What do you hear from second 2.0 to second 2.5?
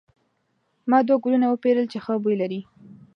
ښه بوی